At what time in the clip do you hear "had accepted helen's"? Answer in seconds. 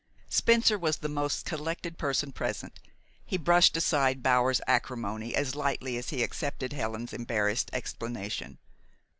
6.21-7.13